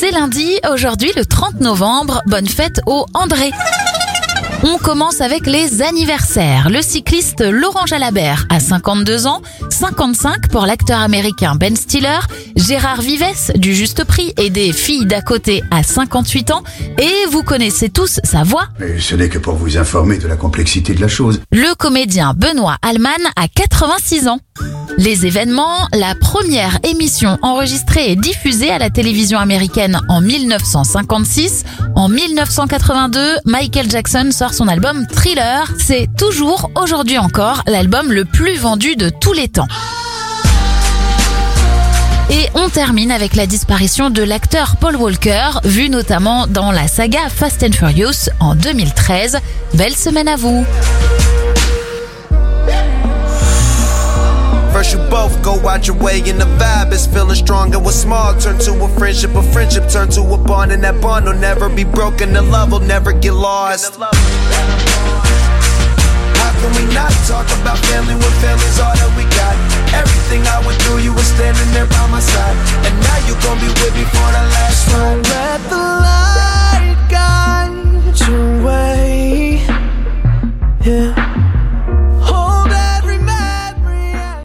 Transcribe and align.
C'est 0.00 0.12
lundi, 0.12 0.58
aujourd'hui 0.72 1.12
le 1.14 1.26
30 1.26 1.60
novembre. 1.60 2.22
Bonne 2.24 2.48
fête 2.48 2.80
au 2.86 3.04
André. 3.12 3.50
On 4.62 4.78
commence 4.78 5.20
avec 5.20 5.46
les 5.46 5.82
anniversaires. 5.82 6.70
Le 6.70 6.80
cycliste 6.80 7.42
Laurent 7.42 7.84
Jalabert 7.84 8.46
a 8.48 8.60
52 8.60 9.26
ans, 9.26 9.42
55 9.68 10.48
pour 10.48 10.64
l'acteur 10.64 11.00
américain 11.00 11.54
Ben 11.54 11.76
Stiller, 11.76 12.20
Gérard 12.56 13.02
Vives 13.02 13.52
du 13.56 13.74
Juste 13.74 14.04
Prix 14.04 14.32
et 14.38 14.48
des 14.48 14.72
filles 14.72 15.04
d'à 15.04 15.20
côté 15.20 15.62
à 15.70 15.82
58 15.82 16.50
ans 16.52 16.62
et 16.98 17.26
vous 17.30 17.42
connaissez 17.42 17.90
tous 17.90 18.20
sa 18.24 18.42
voix. 18.42 18.68
Mais 18.78 18.98
ce 18.98 19.14
n'est 19.16 19.28
que 19.28 19.36
pour 19.38 19.56
vous 19.56 19.76
informer 19.76 20.16
de 20.16 20.28
la 20.28 20.36
complexité 20.36 20.94
de 20.94 21.02
la 21.02 21.08
chose. 21.08 21.42
Le 21.52 21.74
comédien 21.74 22.32
Benoît 22.32 22.78
Alman 22.80 23.20
a 23.36 23.48
86 23.48 24.28
ans. 24.28 24.40
Les 24.98 25.26
événements, 25.26 25.88
la 25.92 26.14
première 26.14 26.78
émission 26.82 27.38
enregistrée 27.42 28.12
et 28.12 28.16
diffusée 28.16 28.70
à 28.70 28.78
la 28.78 28.90
télévision 28.90 29.38
américaine 29.38 29.98
en 30.08 30.20
1956. 30.20 31.64
En 31.94 32.08
1982, 32.08 33.38
Michael 33.44 33.90
Jackson 33.90 34.30
sort 34.30 34.54
son 34.54 34.68
album 34.68 35.06
Thriller. 35.06 35.72
C'est 35.78 36.08
toujours 36.16 36.70
aujourd'hui 36.74 37.18
encore 37.18 37.62
l'album 37.66 38.12
le 38.12 38.24
plus 38.24 38.56
vendu 38.56 38.96
de 38.96 39.08
tous 39.08 39.32
les 39.32 39.48
temps. 39.48 39.68
Et 42.30 42.48
on 42.54 42.68
termine 42.68 43.10
avec 43.10 43.34
la 43.34 43.46
disparition 43.46 44.08
de 44.08 44.22
l'acteur 44.22 44.76
Paul 44.76 44.96
Walker, 44.96 45.50
vu 45.64 45.88
notamment 45.88 46.46
dans 46.46 46.70
la 46.70 46.86
saga 46.86 47.28
Fast 47.28 47.64
and 47.64 47.72
Furious 47.72 48.30
en 48.38 48.54
2013. 48.54 49.38
Belle 49.74 49.96
semaine 49.96 50.28
à 50.28 50.36
vous 50.36 50.64
out 55.68 55.86
your 55.86 55.96
way 55.96 56.20
and 56.26 56.40
the 56.40 56.46
vibe 56.58 56.92
is 56.92 57.06
feeling 57.06 57.34
strong 57.34 57.74
and 57.74 57.84
what's 57.84 57.96
small 57.96 58.38
turn 58.38 58.58
to 58.58 58.72
a 58.84 58.88
friendship, 58.98 59.34
a 59.34 59.42
friendship 59.42 59.88
turn 59.88 60.08
to 60.08 60.22
a 60.22 60.38
bond 60.38 60.72
and 60.72 60.82
that 60.84 61.00
bond 61.00 61.26
will 61.26 61.34
never 61.34 61.68
be 61.68 61.84
broken, 61.84 62.32
the 62.32 62.42
love 62.42 62.72
will 62.72 62.80
never 62.80 63.12
get 63.12 63.32
lost. 63.32 63.96
How 63.96 64.10
can 66.60 66.70
we 66.76 66.84
not 66.94 67.12
talk 67.26 67.46
about 67.60 67.78
family 67.86 68.14
when 68.14 68.32
family's 68.40 68.78
all 68.80 68.94
that 68.94 69.12
we 69.16 69.24
got? 69.36 69.56
Everything 69.92 70.46
I 70.46 70.62
went 70.64 70.80
through, 70.82 70.98
you 70.98 71.12
were 71.12 71.28
standing 71.36 71.70
there 71.72 71.86
by 71.86 72.06
my 72.08 72.20
side, 72.20 72.56
and 72.86 72.94
now 73.00 73.18
you 73.26 73.34
gon' 73.42 73.58
be 73.60 73.68
with 73.68 73.94
me 73.94 74.04
for 74.04 74.28
the 74.32 74.44
last 74.54 74.88
ride. 74.92 75.20
Let 75.28 75.60
the 75.68 75.82
light 76.06 76.96
guide 77.10 78.16
your 78.28 78.64
way. 78.64 79.60
Yeah. 80.84 81.19